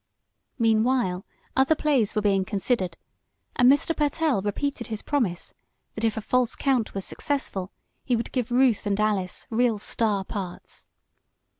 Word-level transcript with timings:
Meanwhile 0.57 1.23
other 1.55 1.75
plays 1.75 2.15
were 2.15 2.23
being 2.23 2.43
considered, 2.43 2.97
and 3.55 3.71
Mr. 3.71 3.95
Pertell 3.95 4.41
repeated 4.41 4.87
his 4.87 5.03
promise, 5.03 5.53
that 5.93 6.03
if 6.03 6.17
"A 6.17 6.21
False 6.21 6.55
Count" 6.55 6.95
was 6.95 7.05
successful 7.05 7.71
he 8.03 8.15
would 8.15 8.31
give 8.31 8.49
Ruth 8.49 8.87
and 8.87 8.99
Alice 8.99 9.45
real 9.51 9.77
"star" 9.77 10.25
parts. 10.25 10.89